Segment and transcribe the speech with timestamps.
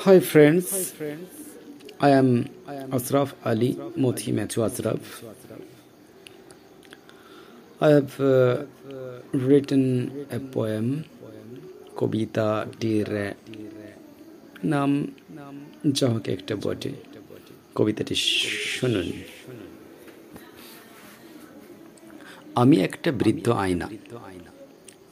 [0.00, 0.94] Hi friends,
[2.00, 2.48] I am
[2.92, 5.24] Asraf Ali Moti Matthew Asraf.
[7.80, 8.64] I have uh,
[9.32, 9.84] written
[10.30, 10.86] a poem,
[11.96, 13.10] কবিতাটির
[14.64, 14.90] নাম
[15.96, 16.92] যা হোক একটা বটে
[17.74, 18.14] কবিতাটি
[18.74, 19.08] শুনুন
[22.62, 23.88] আমি একটা বৃদ্ধ আয়না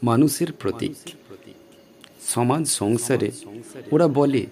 [0.03, 0.96] মানুষের প্রতীক
[2.27, 3.30] সমাজ সংসারে
[3.93, 4.46] ওরা বলে,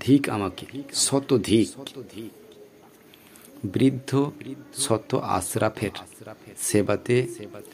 [0.00, 1.68] ধিক আমাকে, শত ধিক।
[3.64, 4.30] বৃদ্ধ
[4.74, 5.90] শত আশরাফের
[6.56, 7.16] সেবাতে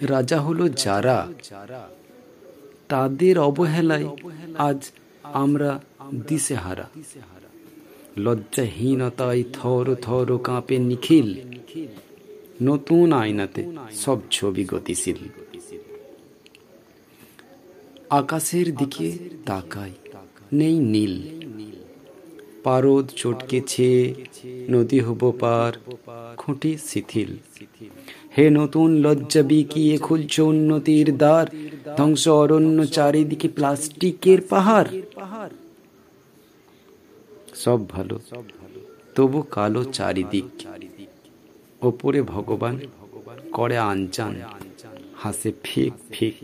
[0.00, 1.28] রাজা হলো যারা।
[2.88, 4.06] তাদের অবহেলায়
[4.58, 4.80] আজ
[5.22, 5.80] আমরা
[6.28, 6.86] দিশেহারা।
[8.16, 11.28] লজ্জাহীনতায় থর থর কাঁপে নিখিল।
[12.62, 13.60] নতুন আয়নাতে
[13.94, 15.20] সব ছবি গতিশীল।
[18.20, 19.08] আকাশের দিকে
[19.46, 19.92] তাকাই,
[20.52, 21.14] নেই নীল।
[22.64, 23.88] পারদ চটকেছে,
[24.70, 25.72] নদী হব পার,
[26.36, 27.30] খুঁটি শিথিল।
[28.36, 31.46] হে নতুন লজ্জা বিকিয়ে খুলছ উন্নতির দ্বার,
[31.96, 34.90] ধ্বংস অরণ্য চারিদিকে প্লাস্টিকের পাহাড়।
[37.62, 38.16] সব ভালো,
[39.14, 40.48] তবু কালো চারিদিক।
[41.82, 42.74] ওপরে ভগবান,
[43.52, 44.34] করে আনচান
[45.22, 46.38] হাসে ফিক ফিক।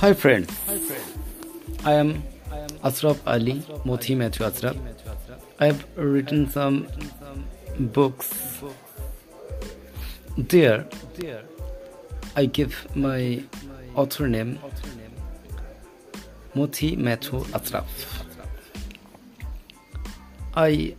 [0.00, 0.50] Hi friends.
[0.66, 1.18] Hi friends.
[1.82, 2.22] I am
[2.84, 3.54] Asraf Ali,
[3.86, 4.76] Mothi Matthew Asraf.
[5.58, 6.86] I have written some
[7.80, 8.62] books.
[10.36, 10.86] There,
[12.36, 13.42] I give my
[13.94, 14.58] author name
[16.54, 17.86] Mothi Matthew Asraf.
[20.54, 20.94] I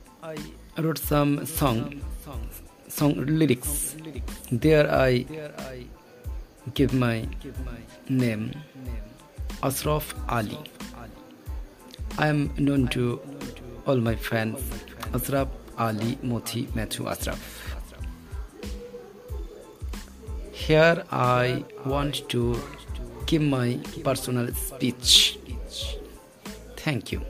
[0.76, 2.02] wrote some song,
[2.88, 3.96] song lyrics.
[4.52, 5.26] There I
[6.74, 7.28] give my
[8.10, 8.52] name
[9.64, 10.60] Asraf Ali.
[12.18, 13.20] I am known to
[13.86, 14.62] all my friends
[15.14, 17.40] Asraf Ali Moti Matthew Asraf.
[20.52, 22.60] Here I want to
[23.26, 25.38] give my personal speech.
[26.76, 27.22] Thank you.